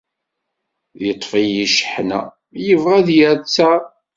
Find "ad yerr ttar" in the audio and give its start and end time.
2.99-3.81